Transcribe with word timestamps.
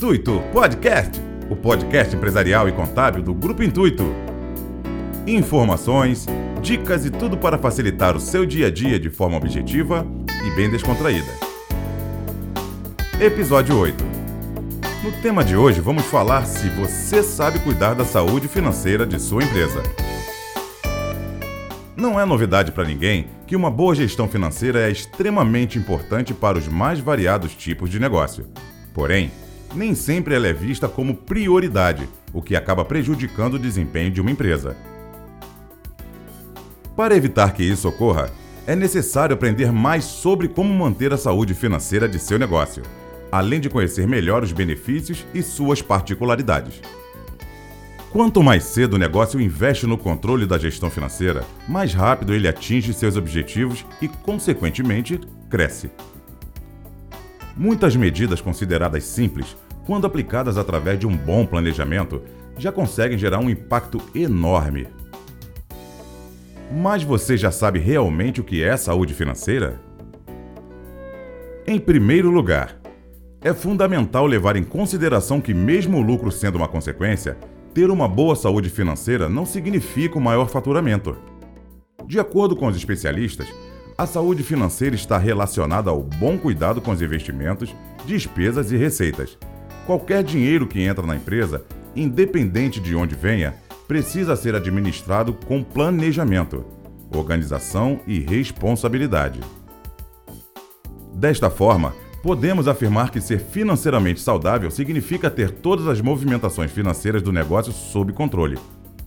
Intuito 0.00 0.40
Podcast, 0.50 1.20
o 1.50 1.54
podcast 1.54 2.16
empresarial 2.16 2.66
e 2.66 2.72
contábil 2.72 3.22
do 3.22 3.34
Grupo 3.34 3.62
Intuito. 3.62 4.02
Informações, 5.26 6.24
dicas 6.62 7.04
e 7.04 7.10
tudo 7.10 7.36
para 7.36 7.58
facilitar 7.58 8.16
o 8.16 8.18
seu 8.18 8.46
dia 8.46 8.68
a 8.68 8.70
dia 8.70 8.98
de 8.98 9.10
forma 9.10 9.36
objetiva 9.36 10.06
e 10.42 10.56
bem 10.56 10.70
descontraída. 10.70 11.28
Episódio 13.20 13.78
8. 13.78 14.02
No 15.04 15.12
tema 15.20 15.44
de 15.44 15.54
hoje 15.54 15.82
vamos 15.82 16.06
falar 16.06 16.46
se 16.46 16.70
você 16.70 17.22
sabe 17.22 17.58
cuidar 17.58 17.92
da 17.92 18.06
saúde 18.06 18.48
financeira 18.48 19.04
de 19.04 19.20
sua 19.20 19.44
empresa. 19.44 19.82
Não 21.94 22.18
é 22.18 22.24
novidade 22.24 22.72
para 22.72 22.84
ninguém 22.84 23.26
que 23.46 23.54
uma 23.54 23.70
boa 23.70 23.94
gestão 23.94 24.26
financeira 24.26 24.80
é 24.80 24.90
extremamente 24.90 25.78
importante 25.78 26.32
para 26.32 26.56
os 26.56 26.66
mais 26.66 27.00
variados 27.00 27.54
tipos 27.54 27.90
de 27.90 28.00
negócio. 28.00 28.46
Porém, 28.94 29.30
nem 29.74 29.94
sempre 29.94 30.34
ela 30.34 30.46
é 30.46 30.52
vista 30.52 30.88
como 30.88 31.14
prioridade, 31.14 32.08
o 32.32 32.42
que 32.42 32.56
acaba 32.56 32.84
prejudicando 32.84 33.54
o 33.54 33.58
desempenho 33.58 34.10
de 34.10 34.20
uma 34.20 34.30
empresa. 34.30 34.76
Para 36.96 37.16
evitar 37.16 37.52
que 37.54 37.62
isso 37.62 37.88
ocorra, 37.88 38.30
é 38.66 38.76
necessário 38.76 39.34
aprender 39.34 39.72
mais 39.72 40.04
sobre 40.04 40.48
como 40.48 40.72
manter 40.72 41.12
a 41.12 41.16
saúde 41.16 41.54
financeira 41.54 42.08
de 42.08 42.18
seu 42.18 42.38
negócio, 42.38 42.82
além 43.32 43.60
de 43.60 43.70
conhecer 43.70 44.06
melhor 44.06 44.42
os 44.42 44.52
benefícios 44.52 45.24
e 45.32 45.42
suas 45.42 45.80
particularidades. 45.80 46.80
Quanto 48.10 48.42
mais 48.42 48.64
cedo 48.64 48.94
o 48.94 48.98
negócio 48.98 49.40
investe 49.40 49.86
no 49.86 49.96
controle 49.96 50.44
da 50.44 50.58
gestão 50.58 50.90
financeira, 50.90 51.44
mais 51.68 51.94
rápido 51.94 52.34
ele 52.34 52.48
atinge 52.48 52.92
seus 52.92 53.16
objetivos 53.16 53.86
e, 54.02 54.08
consequentemente, 54.08 55.20
cresce. 55.48 55.90
Muitas 57.60 57.94
medidas 57.94 58.40
consideradas 58.40 59.04
simples, 59.04 59.54
quando 59.84 60.06
aplicadas 60.06 60.56
através 60.56 60.98
de 60.98 61.06
um 61.06 61.14
bom 61.14 61.44
planejamento, 61.44 62.22
já 62.56 62.72
conseguem 62.72 63.18
gerar 63.18 63.38
um 63.38 63.50
impacto 63.50 64.00
enorme. 64.14 64.88
Mas 66.72 67.02
você 67.02 67.36
já 67.36 67.50
sabe 67.50 67.78
realmente 67.78 68.40
o 68.40 68.44
que 68.44 68.62
é 68.62 68.74
saúde 68.78 69.12
financeira? 69.12 69.78
Em 71.66 71.78
primeiro 71.78 72.30
lugar, 72.30 72.80
é 73.42 73.52
fundamental 73.52 74.24
levar 74.24 74.56
em 74.56 74.64
consideração 74.64 75.38
que, 75.38 75.52
mesmo 75.52 75.98
o 75.98 76.02
lucro 76.02 76.32
sendo 76.32 76.56
uma 76.56 76.66
consequência, 76.66 77.36
ter 77.74 77.90
uma 77.90 78.08
boa 78.08 78.34
saúde 78.34 78.70
financeira 78.70 79.28
não 79.28 79.44
significa 79.44 80.16
um 80.16 80.22
maior 80.22 80.48
faturamento. 80.48 81.14
De 82.06 82.18
acordo 82.18 82.56
com 82.56 82.66
os 82.66 82.76
especialistas, 82.76 83.52
a 84.00 84.06
saúde 84.06 84.42
financeira 84.42 84.96
está 84.96 85.18
relacionada 85.18 85.90
ao 85.90 86.02
bom 86.02 86.38
cuidado 86.38 86.80
com 86.80 86.90
os 86.90 87.02
investimentos, 87.02 87.76
despesas 88.06 88.72
e 88.72 88.76
receitas. 88.78 89.36
Qualquer 89.84 90.24
dinheiro 90.24 90.66
que 90.66 90.80
entra 90.80 91.06
na 91.06 91.16
empresa, 91.16 91.62
independente 91.94 92.80
de 92.80 92.96
onde 92.96 93.14
venha, 93.14 93.54
precisa 93.86 94.34
ser 94.36 94.54
administrado 94.54 95.34
com 95.34 95.62
planejamento, 95.62 96.64
organização 97.14 98.00
e 98.06 98.20
responsabilidade. 98.20 99.40
Desta 101.12 101.50
forma, 101.50 101.94
Podemos 102.22 102.68
afirmar 102.68 103.10
que 103.10 103.18
ser 103.18 103.40
financeiramente 103.40 104.20
saudável 104.20 104.70
significa 104.70 105.30
ter 105.30 105.50
todas 105.50 105.86
as 105.86 106.02
movimentações 106.02 106.70
financeiras 106.70 107.22
do 107.22 107.32
negócio 107.32 107.72
sob 107.72 108.12
controle, 108.12 108.58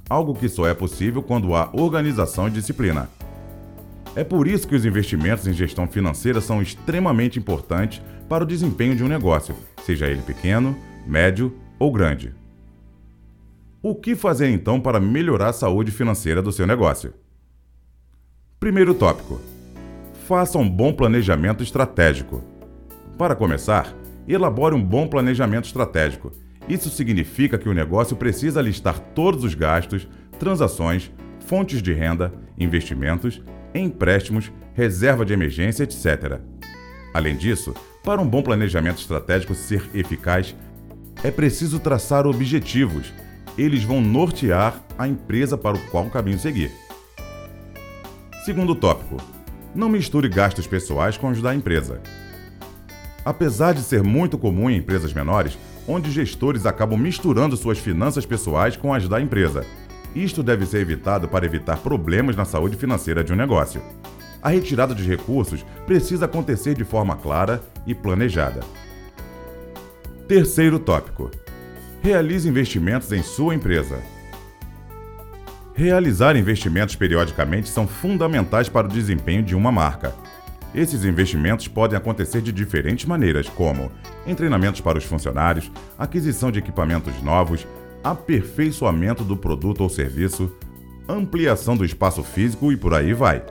algo 0.09 0.33
que 0.33 0.49
só 0.49 0.66
é 0.66 0.73
possível 0.73 1.21
quando 1.21 1.53
há 1.53 1.69
organização 1.73 2.47
e 2.47 2.49
disciplina. 2.52 3.08
É 4.16 4.23
por 4.23 4.47
isso 4.47 4.67
que 4.67 4.75
os 4.75 4.86
investimentos 4.86 5.47
em 5.47 5.53
gestão 5.53 5.88
financeira 5.88 6.39
são 6.39 6.61
extremamente 6.61 7.39
importantes 7.39 8.02
para 8.30 8.44
o 8.44 8.47
desempenho 8.47 8.95
de 8.95 9.03
um 9.03 9.08
negócio, 9.08 9.55
seja 9.83 10.08
ele 10.08 10.22
pequeno, 10.22 10.78
médio 11.08 11.58
ou 11.80 11.92
grande. 11.92 12.33
O 13.82 13.95
que 13.95 14.15
fazer 14.15 14.49
então 14.49 14.80
para 14.80 14.99
melhorar 14.99 15.49
a 15.49 15.54
saúde 15.54 15.92
financeira 15.92 16.42
do 16.42 16.52
seu 16.52 16.67
negócio? 16.67 17.14
Primeiro 18.60 18.93
tópico: 18.93 19.42
faça 20.27 20.60
um 20.60 20.70
bom 20.70 20.93
planejamento 20.93 21.64
estratégico. 21.64 22.43
Para 23.17 23.36
começar, 23.36 23.93
elabore 24.27 24.76
um 24.76 24.83
bom 24.83 25.08
planejamento 25.08 25.66
estratégico. 25.66 26.32
Isso 26.70 26.89
significa 26.89 27.58
que 27.58 27.67
o 27.67 27.73
negócio 27.73 28.16
precisa 28.16 28.61
listar 28.61 28.99
todos 28.99 29.43
os 29.43 29.54
gastos, 29.54 30.08
transações, 30.39 31.11
fontes 31.45 31.82
de 31.82 31.92
renda, 31.92 32.32
investimentos, 32.58 33.42
empréstimos, 33.80 34.52
reserva 34.73 35.26
de 35.26 35.34
emergência, 35.34 35.84
etc. 35.84 36.39
Além 37.14 37.36
disso, 37.36 37.73
para 38.04 38.22
um 38.22 38.28
bom 38.28 38.42
planejamento 38.42 39.00
estratégico 39.00 39.56
ser 39.56 39.89
eficaz, 39.94 40.56
é 41.23 41.32
preciso 41.32 41.80
traçar 41.80 42.28
objetivos. 42.28 43.14
Eles 43.58 43.84
vão 43.84 44.02
nortear 44.02 44.82
a 44.98 45.08
empresa 45.08 45.58
para 45.58 45.78
o 45.78 45.88
qual 45.89 46.10
caminho 46.10 46.39
seguir. 46.39 46.72
Segundo 48.44 48.76
tópico: 48.76 49.17
não 49.73 49.88
misture 49.90 50.28
gastos 50.28 50.67
pessoais 50.67 51.17
com 51.17 51.30
os 51.30 51.42
da 51.42 51.55
empresa. 51.55 52.02
Apesar 53.23 53.73
de 53.73 53.82
ser 53.82 54.04
muito 54.04 54.38
comum 54.38 54.70
em 54.70 54.78
empresas 54.78 55.14
menores, 55.14 55.58
onde 55.88 56.11
gestores 56.11 56.66
acabam 56.66 57.00
misturando 57.00 57.55
suas 57.55 57.80
finanças 57.80 58.26
pessoais 58.26 58.76
com 58.76 58.94
as 58.94 59.08
da 59.08 59.22
empresa. 59.22 59.66
Isto 60.15 60.43
deve 60.43 60.65
ser 60.65 60.79
evitado 60.79 61.27
para 61.27 61.45
evitar 61.45 61.77
problemas 61.77 62.35
na 62.35 62.45
saúde 62.45 62.77
financeira 62.77 63.23
de 63.23 63.33
um 63.33 63.35
negócio. 63.35 63.81
A 64.41 64.49
retirada 64.49 64.93
de 64.93 65.03
recursos 65.03 65.65
precisa 65.85 66.25
acontecer 66.25 66.75
de 66.75 66.83
forma 66.83 67.15
clara 67.15 67.61
e 67.87 67.95
planejada. 67.95 68.59
Terceiro 70.27 70.77
tópico: 70.79 71.31
realize 72.01 72.47
investimentos 72.47 73.11
em 73.11 73.23
sua 73.23 73.55
empresa. 73.55 73.97
Realizar 75.73 76.35
investimentos 76.35 76.95
periodicamente 76.95 77.67
são 77.67 77.87
fundamentais 77.87 78.69
para 78.69 78.85
o 78.85 78.89
desempenho 78.89 79.41
de 79.41 79.55
uma 79.55 79.71
marca. 79.71 80.13
Esses 80.75 81.03
investimentos 81.03 81.67
podem 81.67 81.97
acontecer 81.97 82.41
de 82.41 82.51
diferentes 82.51 83.05
maneiras, 83.05 83.47
como 83.49 83.91
em 84.25 84.35
treinamentos 84.35 84.81
para 84.81 84.97
os 84.97 85.03
funcionários, 85.03 85.71
aquisição 85.97 86.51
de 86.51 86.59
equipamentos 86.59 87.21
novos, 87.23 87.65
aperfeiçoamento 88.03 89.23
do 89.23 89.37
produto 89.37 89.81
ou 89.81 89.89
serviço, 89.89 90.52
ampliação 91.08 91.77
do 91.77 91.86
espaço 91.86 92.23
físico 92.23 92.71
e 92.71 92.77
por 92.77 92.93
aí 92.93 93.14
vai. 93.14 93.43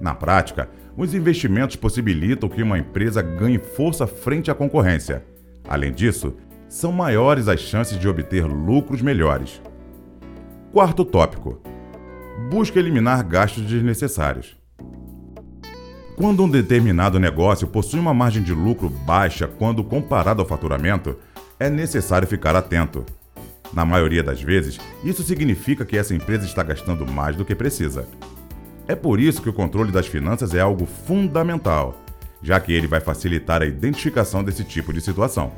Na 0.00 0.14
prática, 0.14 0.68
os 0.96 1.14
investimentos 1.14 1.76
possibilitam 1.76 2.48
que 2.48 2.62
uma 2.62 2.78
empresa 2.78 3.22
ganhe 3.22 3.58
força 3.58 4.06
frente 4.06 4.50
à 4.50 4.54
concorrência. 4.54 5.24
Além 5.68 5.92
disso, 5.92 6.34
são 6.68 6.90
maiores 6.90 7.48
as 7.48 7.60
chances 7.60 7.98
de 7.98 8.08
obter 8.08 8.46
lucros 8.46 9.02
melhores. 9.02 9.60
Quarto 10.72 11.04
tópico: 11.04 11.60
busque 12.50 12.78
eliminar 12.78 13.22
gastos 13.24 13.64
desnecessários. 13.64 14.56
Quando 16.16 16.44
um 16.44 16.48
determinado 16.48 17.18
negócio 17.18 17.66
possui 17.66 17.98
uma 17.98 18.12
margem 18.12 18.42
de 18.42 18.52
lucro 18.52 18.88
baixa 18.88 19.46
quando 19.46 19.82
comparado 19.82 20.42
ao 20.42 20.48
faturamento, 20.48 21.16
é 21.58 21.70
necessário 21.70 22.28
ficar 22.28 22.54
atento. 22.54 23.04
Na 23.72 23.84
maioria 23.84 24.22
das 24.22 24.42
vezes, 24.42 24.78
isso 25.02 25.22
significa 25.22 25.84
que 25.84 25.96
essa 25.96 26.14
empresa 26.14 26.44
está 26.44 26.62
gastando 26.62 27.06
mais 27.06 27.36
do 27.36 27.44
que 27.44 27.54
precisa. 27.54 28.06
É 28.86 28.94
por 28.94 29.18
isso 29.18 29.40
que 29.40 29.48
o 29.48 29.52
controle 29.52 29.90
das 29.90 30.06
finanças 30.06 30.54
é 30.54 30.60
algo 30.60 30.84
fundamental, 30.84 31.96
já 32.42 32.60
que 32.60 32.72
ele 32.72 32.86
vai 32.86 33.00
facilitar 33.00 33.62
a 33.62 33.66
identificação 33.66 34.44
desse 34.44 34.64
tipo 34.64 34.92
de 34.92 35.00
situação. 35.00 35.52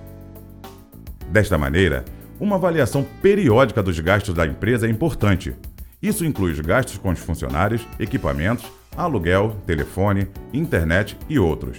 Desta 1.28 1.58
maneira, 1.58 2.04
uma 2.38 2.56
avaliação 2.56 3.04
periódica 3.22 3.82
dos 3.82 3.98
gastos 3.98 4.34
da 4.34 4.46
empresa 4.46 4.86
é 4.86 4.90
importante. 4.90 5.54
Isso 6.00 6.24
inclui 6.24 6.52
os 6.52 6.60
gastos 6.60 6.98
com 6.98 7.10
os 7.10 7.18
funcionários, 7.18 7.86
equipamentos, 7.98 8.66
aluguel, 8.96 9.56
telefone, 9.66 10.28
internet 10.52 11.16
e 11.28 11.38
outros. 11.38 11.78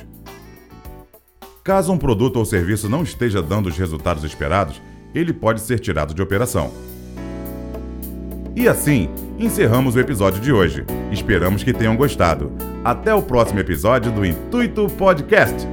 Caso 1.64 1.94
um 1.94 1.98
produto 1.98 2.38
ou 2.38 2.46
serviço 2.46 2.90
não 2.90 3.04
esteja 3.04 3.42
dando 3.42 3.68
os 3.68 3.78
resultados 3.78 4.24
esperados, 4.24 4.82
ele 5.16 5.32
pode 5.32 5.62
ser 5.62 5.80
tirado 5.80 6.14
de 6.14 6.22
operação. 6.22 6.72
E 8.54 8.68
assim, 8.68 9.10
encerramos 9.40 9.96
o 9.96 10.00
episódio 10.00 10.42
de 10.42 10.52
hoje. 10.52 10.86
Esperamos 11.12 11.64
que 11.64 11.74
tenham 11.74 11.96
gostado. 11.96 12.52
Até 12.84 13.14
o 13.14 13.22
próximo 13.22 13.60
episódio 13.60 14.12
do 14.12 14.26
Intuito 14.26 14.88
Podcast. 14.90 15.66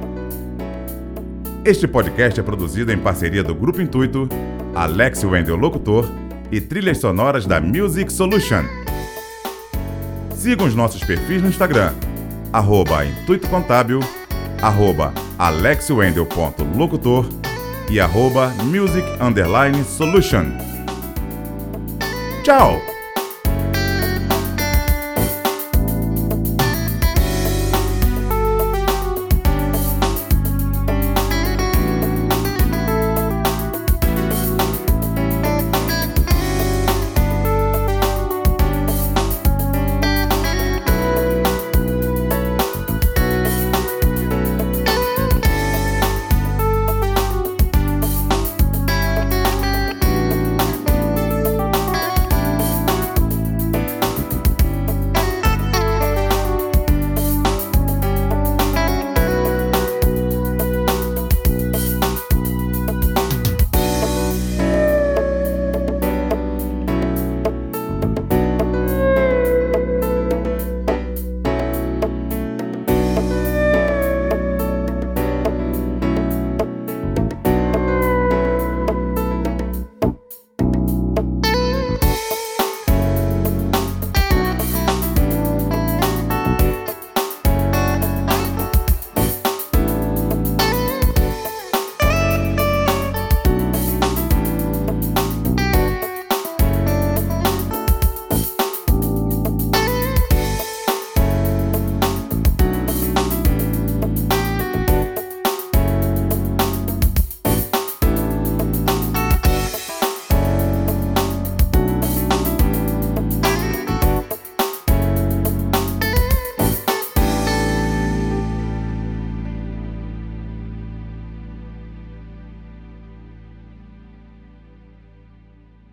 Este 1.65 1.87
podcast 1.87 2.39
é 2.39 2.43
produzido 2.43 2.91
em 2.91 2.97
parceria 2.97 3.43
do 3.43 3.53
Grupo 3.53 3.81
Intuito, 3.81 4.27
Alex 4.73 5.23
Wendel 5.23 5.55
Locutor 5.55 6.09
e 6.51 6.59
trilhas 6.59 6.97
sonoras 6.97 7.45
da 7.45 7.61
Music 7.61 8.11
Solution. 8.11 8.63
Sigam 10.35 10.67
os 10.67 10.75
nossos 10.75 11.03
perfis 11.03 11.41
no 11.41 11.47
Instagram, 11.47 11.93
arroba 12.51 13.05
Intuito 13.05 13.47
Contábil, 13.47 14.01
arroba 14.61 15.13
alexwendel.locutor 15.37 17.42
e 17.89 17.99
arroba 17.99 18.53
music 18.63 19.05
underline 19.19 19.83
solution. 19.83 20.57
Tchau! 22.43 22.92